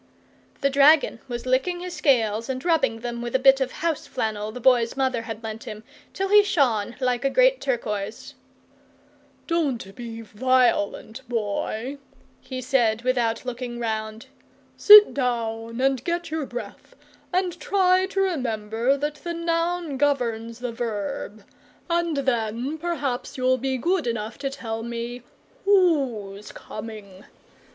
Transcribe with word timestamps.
The 0.61 0.69
dragon 0.71 1.19
was 1.27 1.45
licking 1.45 1.81
his 1.81 1.93
scales 1.95 2.49
and 2.49 2.65
rubbing 2.65 3.01
them 3.01 3.21
with 3.21 3.35
a 3.35 3.45
bit 3.45 3.61
of 3.61 3.71
house 3.71 4.07
flannel 4.07 4.51
the 4.51 4.59
Boy's 4.59 4.97
mother 4.97 5.21
had 5.21 5.43
lent 5.43 5.65
him, 5.65 5.83
till 6.11 6.29
he 6.29 6.41
shone 6.43 6.95
like 6.99 7.23
a 7.23 7.29
great 7.29 7.61
turquoise. 7.61 8.33
"Don't 9.45 9.93
be 9.95 10.21
VIOLENT, 10.21 11.21
Boy," 11.29 11.99
he 12.41 12.61
said 12.61 13.03
without 13.03 13.45
looking 13.45 13.77
round. 13.79 14.25
"Sit 14.75 15.13
down 15.13 15.79
and 15.79 16.03
get 16.03 16.31
your 16.31 16.47
breath, 16.47 16.95
and 17.31 17.59
try 17.59 17.99
and 17.99 18.15
remember 18.17 18.97
that 18.97 19.21
the 19.23 19.35
noun 19.35 19.97
governs 19.97 20.57
the 20.57 20.71
verb, 20.71 21.43
and 21.91 22.17
then 22.17 22.79
perhaps 22.79 23.37
you'll 23.37 23.59
be 23.59 23.77
good 23.77 24.07
enough 24.07 24.39
to 24.39 24.49
tell 24.49 24.81
me 24.81 25.21
WHO'S 25.65 26.51
coming?" 26.53 27.25